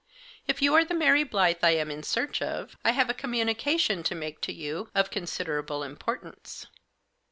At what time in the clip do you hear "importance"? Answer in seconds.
5.83-6.65